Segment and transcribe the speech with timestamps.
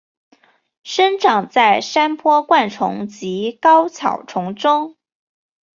[0.83, 4.97] 生长在山坡灌丛及高草丛中。